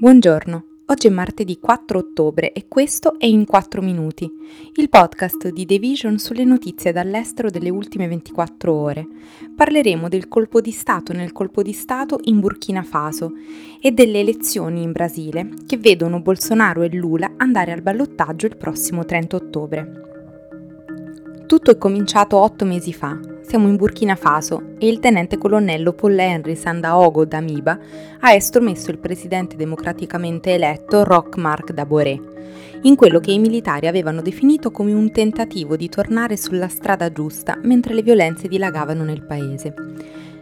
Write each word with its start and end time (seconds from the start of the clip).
Buongiorno, 0.00 0.64
oggi 0.86 1.08
è 1.08 1.10
martedì 1.10 1.58
4 1.58 1.98
ottobre 1.98 2.54
e 2.54 2.68
questo 2.68 3.18
è 3.18 3.26
In 3.26 3.44
4 3.44 3.82
Minuti, 3.82 4.32
il 4.76 4.88
podcast 4.88 5.50
di 5.50 5.66
The 5.66 5.78
Vision 5.78 6.18
sulle 6.18 6.44
notizie 6.44 6.90
dall'estero 6.90 7.50
delle 7.50 7.68
ultime 7.68 8.08
24 8.08 8.72
ore. 8.72 9.06
Parleremo 9.54 10.08
del 10.08 10.26
colpo 10.26 10.62
di 10.62 10.70
Stato 10.70 11.12
nel 11.12 11.32
colpo 11.32 11.60
di 11.60 11.74
Stato 11.74 12.18
in 12.22 12.40
Burkina 12.40 12.82
Faso 12.82 13.32
e 13.78 13.92
delle 13.92 14.20
elezioni 14.20 14.82
in 14.82 14.92
Brasile 14.92 15.50
che 15.66 15.76
vedono 15.76 16.22
Bolsonaro 16.22 16.80
e 16.80 16.88
Lula 16.94 17.34
andare 17.36 17.72
al 17.72 17.82
ballottaggio 17.82 18.46
il 18.46 18.56
prossimo 18.56 19.04
30 19.04 19.36
ottobre. 19.36 19.92
Tutto 21.44 21.70
è 21.70 21.76
cominciato 21.76 22.38
otto 22.38 22.64
mesi 22.64 22.94
fa. 22.94 23.29
Siamo 23.50 23.66
in 23.66 23.74
Burkina 23.74 24.14
Faso 24.14 24.76
e 24.78 24.86
il 24.86 25.00
tenente 25.00 25.36
colonnello 25.36 25.92
Paul 25.92 26.16
Henry 26.16 26.54
Sandaogo 26.54 27.24
Damiba 27.24 27.76
ha 28.20 28.32
estromesso 28.32 28.92
il 28.92 28.98
presidente 28.98 29.56
democraticamente 29.56 30.54
eletto 30.54 31.02
Roch 31.02 31.34
Marc 31.34 31.72
Daboré, 31.72 32.16
in 32.82 32.94
quello 32.94 33.18
che 33.18 33.32
i 33.32 33.40
militari 33.40 33.88
avevano 33.88 34.22
definito 34.22 34.70
come 34.70 34.92
un 34.92 35.10
tentativo 35.10 35.74
di 35.74 35.88
tornare 35.88 36.36
sulla 36.36 36.68
strada 36.68 37.10
giusta 37.10 37.58
mentre 37.64 37.92
le 37.94 38.02
violenze 38.02 38.46
dilagavano 38.46 39.02
nel 39.02 39.24
paese. 39.24 39.74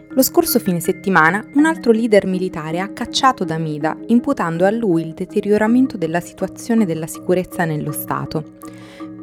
Lo 0.09 0.21
scorso 0.21 0.59
fine 0.59 0.79
settimana 0.79 1.43
un 1.55 1.65
altro 1.65 1.91
leader 1.91 2.27
militare 2.27 2.79
ha 2.79 2.89
cacciato 2.89 3.43
Damida, 3.43 3.97
imputando 4.09 4.65
a 4.65 4.69
lui 4.69 5.01
il 5.01 5.15
deterioramento 5.15 5.97
della 5.97 6.19
situazione 6.19 6.85
della 6.85 7.07
sicurezza 7.07 7.65
nello 7.65 7.91
Stato. 7.91 8.57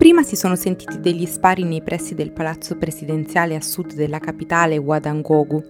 Prima 0.07 0.23
si 0.23 0.37
sono 0.37 0.55
sentiti 0.55 1.01
degli 1.01 1.27
spari 1.27 1.65
nei 1.65 1.83
pressi 1.83 2.15
del 2.15 2.31
palazzo 2.31 2.77
presidenziale 2.77 3.57
a 3.57 3.61
sud 3.61 3.95
della 3.95 4.21
capitale 4.21 4.79
Ouadangogu. 4.79 5.65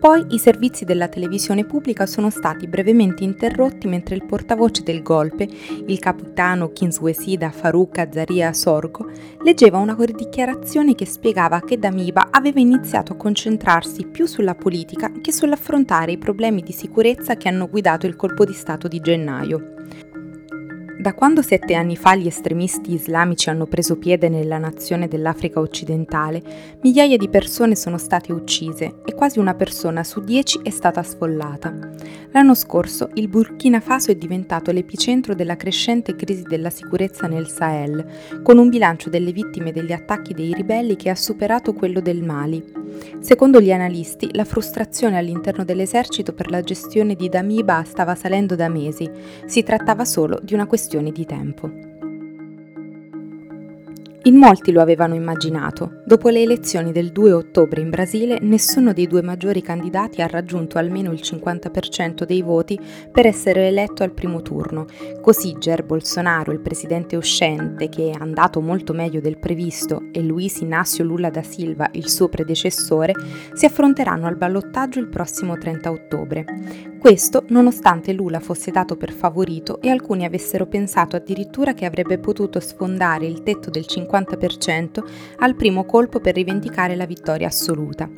Poi 0.00 0.24
i 0.30 0.38
servizi 0.38 0.86
della 0.86 1.08
televisione 1.08 1.66
pubblica 1.66 2.06
sono 2.06 2.30
stati 2.30 2.68
brevemente 2.68 3.22
interrotti 3.22 3.86
mentre 3.86 4.14
il 4.14 4.24
portavoce 4.24 4.82
del 4.82 5.02
golpe, 5.02 5.46
il 5.86 5.98
capitano 5.98 6.72
Kinswesida 6.72 7.50
Farouk 7.50 7.98
Azaria 7.98 8.54
Sorgo, 8.54 9.10
leggeva 9.42 9.76
una 9.76 9.94
dichiarazione 9.94 10.94
che 10.94 11.04
spiegava 11.04 11.60
che 11.60 11.78
Damiba 11.78 12.28
aveva 12.30 12.60
iniziato 12.60 13.12
a 13.12 13.16
concentrarsi 13.16 14.06
più 14.06 14.24
sulla 14.24 14.54
politica 14.54 15.12
che 15.20 15.32
sull'affrontare 15.32 16.12
i 16.12 16.18
problemi 16.18 16.62
di 16.62 16.72
sicurezza 16.72 17.36
che 17.36 17.48
hanno 17.48 17.68
guidato 17.68 18.06
il 18.06 18.16
colpo 18.16 18.46
di 18.46 18.54
Stato 18.54 18.88
di 18.88 19.00
gennaio. 19.00 19.74
Da 21.06 21.14
quando 21.14 21.40
sette 21.40 21.74
anni 21.74 21.96
fa 21.96 22.16
gli 22.16 22.26
estremisti 22.26 22.92
islamici 22.92 23.48
hanno 23.48 23.66
preso 23.66 23.96
piede 23.96 24.28
nella 24.28 24.58
nazione 24.58 25.06
dell'Africa 25.06 25.60
occidentale, 25.60 26.42
migliaia 26.82 27.16
di 27.16 27.28
persone 27.28 27.76
sono 27.76 27.96
state 27.96 28.32
uccise 28.32 29.02
e 29.04 29.14
quasi 29.14 29.38
una 29.38 29.54
persona 29.54 30.02
su 30.02 30.18
dieci 30.18 30.58
è 30.64 30.70
stata 30.70 31.04
sfollata. 31.04 31.72
L'anno 32.32 32.56
scorso 32.56 33.10
il 33.14 33.28
Burkina 33.28 33.78
Faso 33.78 34.10
è 34.10 34.16
diventato 34.16 34.72
l'epicentro 34.72 35.36
della 35.36 35.54
crescente 35.54 36.16
crisi 36.16 36.42
della 36.42 36.70
sicurezza 36.70 37.28
nel 37.28 37.46
Sahel, 37.46 38.04
con 38.42 38.58
un 38.58 38.68
bilancio 38.68 39.08
delle 39.08 39.30
vittime 39.30 39.70
degli 39.70 39.92
attacchi 39.92 40.34
dei 40.34 40.52
ribelli 40.54 40.96
che 40.96 41.10
ha 41.10 41.14
superato 41.14 41.72
quello 41.72 42.00
del 42.00 42.24
Mali. 42.24 42.85
Secondo 43.20 43.60
gli 43.60 43.72
analisti, 43.72 44.28
la 44.32 44.44
frustrazione 44.44 45.18
all'interno 45.18 45.64
dell'esercito 45.64 46.32
per 46.32 46.50
la 46.50 46.60
gestione 46.60 47.14
di 47.14 47.28
Damiba 47.28 47.82
stava 47.84 48.14
salendo 48.14 48.54
da 48.54 48.68
mesi, 48.68 49.10
si 49.46 49.62
trattava 49.62 50.04
solo 50.04 50.38
di 50.42 50.54
una 50.54 50.66
questione 50.66 51.10
di 51.10 51.24
tempo. 51.24 51.95
In 54.26 54.34
molti 54.34 54.72
lo 54.72 54.80
avevano 54.80 55.14
immaginato. 55.14 56.02
Dopo 56.04 56.30
le 56.30 56.42
elezioni 56.42 56.90
del 56.90 57.12
2 57.12 57.30
ottobre 57.30 57.80
in 57.80 57.90
Brasile, 57.90 58.40
nessuno 58.40 58.92
dei 58.92 59.06
due 59.06 59.22
maggiori 59.22 59.62
candidati 59.62 60.20
ha 60.20 60.26
raggiunto 60.26 60.78
almeno 60.78 61.12
il 61.12 61.20
50% 61.22 62.24
dei 62.24 62.42
voti 62.42 62.76
per 63.12 63.24
essere 63.24 63.68
eletto 63.68 64.02
al 64.02 64.10
primo 64.10 64.42
turno. 64.42 64.86
Così 65.20 65.52
Jair 65.52 65.84
Bolsonaro, 65.84 66.50
il 66.50 66.58
presidente 66.58 67.14
uscente, 67.14 67.88
che 67.88 68.10
è 68.10 68.16
andato 68.18 68.60
molto 68.60 68.92
meglio 68.92 69.20
del 69.20 69.38
previsto, 69.38 70.08
e 70.10 70.20
Luis 70.22 70.58
Inácio 70.58 71.04
Lula 71.04 71.30
da 71.30 71.44
Silva, 71.44 71.88
il 71.92 72.08
suo 72.08 72.28
predecessore, 72.28 73.12
si 73.52 73.64
affronteranno 73.64 74.26
al 74.26 74.36
ballottaggio 74.36 74.98
il 74.98 75.06
prossimo 75.06 75.56
30 75.56 75.88
ottobre. 75.88 76.44
Questo 77.06 77.44
nonostante 77.50 78.12
Lula 78.12 78.40
fosse 78.40 78.72
dato 78.72 78.96
per 78.96 79.12
favorito 79.12 79.80
e 79.80 79.90
alcuni 79.90 80.24
avessero 80.24 80.66
pensato 80.66 81.14
addirittura 81.14 81.72
che 81.72 81.84
avrebbe 81.84 82.18
potuto 82.18 82.58
sfondare 82.58 83.26
il 83.26 83.44
tetto 83.44 83.70
del 83.70 83.84
50% 83.88 85.04
al 85.36 85.54
primo 85.54 85.84
colpo 85.84 86.18
per 86.18 86.34
rivendicare 86.34 86.96
la 86.96 87.06
vittoria 87.06 87.46
assoluta. 87.46 88.10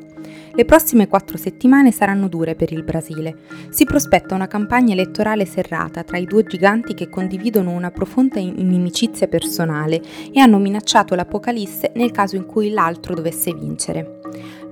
Le 0.54 0.64
prossime 0.64 1.06
quattro 1.06 1.36
settimane 1.36 1.92
saranno 1.92 2.28
dure 2.28 2.54
per 2.54 2.72
il 2.72 2.82
Brasile. 2.82 3.36
Si 3.68 3.84
prospetta 3.84 4.34
una 4.34 4.46
campagna 4.46 4.94
elettorale 4.94 5.44
serrata 5.44 6.02
tra 6.02 6.16
i 6.16 6.24
due 6.24 6.44
giganti 6.44 6.94
che 6.94 7.10
condividono 7.10 7.72
una 7.72 7.90
profonda 7.90 8.38
inimicizia 8.38 9.28
personale 9.28 10.00
e 10.32 10.40
hanno 10.40 10.56
minacciato 10.56 11.14
l'apocalisse 11.14 11.92
nel 11.94 12.10
caso 12.10 12.36
in 12.36 12.46
cui 12.46 12.70
l'altro 12.70 13.14
dovesse 13.14 13.52
vincere. 13.52 14.20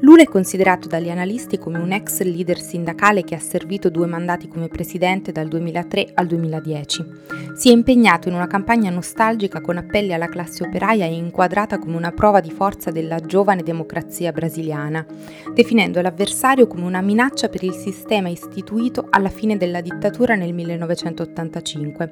Lula 0.01 0.23
è 0.23 0.27
considerato 0.27 0.89
dagli 0.89 1.09
analisti 1.09 1.59
come 1.59 1.79
un 1.79 1.91
ex 1.91 2.21
leader 2.21 2.61
sindacale 2.61 3.25
che 3.25 3.35
ha 3.35 3.41
servito 3.41 3.89
due 3.89 4.07
mandati 4.07 4.47
come 4.47 4.69
presidente 4.69 5.33
dal 5.33 5.49
2003 5.49 6.11
al 6.13 6.27
2010. 6.27 7.05
Si 7.55 7.71
è 7.71 7.73
impegnato 7.73 8.29
in 8.29 8.35
una 8.35 8.47
campagna 8.47 8.91
nostalgica 8.91 9.63
con 9.63 9.79
appelli 9.79 10.13
alla 10.13 10.29
classe 10.29 10.65
operaia 10.65 11.07
e 11.07 11.15
inquadrata 11.15 11.79
come 11.79 11.97
una 11.97 12.13
prova 12.13 12.41
di 12.41 12.51
forza 12.51 12.91
della 12.91 13.21
giovane 13.21 13.63
democrazia 13.63 14.33
brasiliana, 14.33 15.05
definendo 15.55 16.03
l'avversario 16.03 16.67
come 16.67 16.85
una 16.85 17.01
minaccia 17.01 17.49
per 17.49 17.65
il 17.65 17.73
sistema 17.73 18.29
istituito 18.29 19.07
alla 19.09 19.31
fine 19.31 19.57
della 19.57 19.81
dittatura 19.81 20.35
nel 20.35 20.53
1985. 20.53 22.11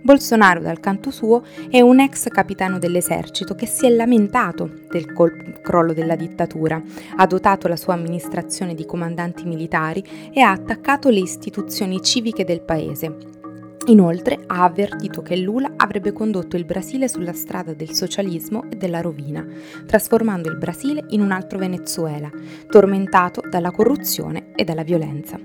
Bolsonaro, 0.00 0.60
dal 0.60 0.80
canto 0.80 1.10
suo, 1.10 1.42
è 1.70 1.80
un 1.80 2.00
ex 2.00 2.28
capitano 2.28 2.78
dell'esercito 2.78 3.54
che 3.54 3.66
si 3.66 3.86
è 3.86 3.90
lamentato 3.90 4.70
del 4.90 5.12
col- 5.12 5.60
crollo 5.60 5.92
della 5.92 6.16
dittatura, 6.16 6.80
ha 7.16 7.26
dotato 7.26 7.68
la 7.68 7.76
sua 7.76 7.94
amministrazione 7.94 8.74
di 8.74 8.86
comandanti 8.86 9.44
militari 9.44 10.02
e 10.32 10.40
ha 10.40 10.50
attaccato 10.50 11.08
le 11.10 11.20
istituzioni 11.20 12.00
civiche 12.00 12.44
del 12.44 12.60
paese. 12.60 13.36
Inoltre 13.86 14.40
ha 14.46 14.64
avvertito 14.64 15.22
che 15.22 15.36
Lula 15.36 15.72
avrebbe 15.76 16.12
condotto 16.12 16.56
il 16.56 16.66
Brasile 16.66 17.08
sulla 17.08 17.32
strada 17.32 17.72
del 17.72 17.92
socialismo 17.92 18.64
e 18.68 18.76
della 18.76 19.00
rovina, 19.00 19.46
trasformando 19.86 20.50
il 20.50 20.58
Brasile 20.58 21.06
in 21.08 21.22
un 21.22 21.30
altro 21.30 21.58
Venezuela, 21.58 22.30
tormentato 22.68 23.42
dalla 23.48 23.70
corruzione 23.70 24.52
e 24.54 24.64
dalla 24.64 24.82
violenza. 24.82 25.38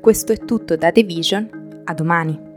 Questo 0.00 0.32
è 0.32 0.38
tutto 0.38 0.76
da 0.76 0.90
The 0.90 1.02
Vision, 1.04 1.82
a 1.84 1.94
domani. 1.94 2.53